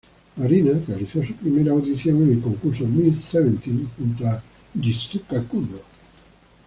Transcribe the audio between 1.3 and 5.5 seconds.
primera audición en el concurso Miss Seventeen, junto a Shizuka